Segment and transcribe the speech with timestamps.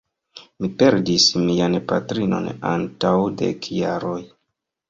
[0.63, 4.21] Mi perdis mian patrinon antaŭ dek jaroj.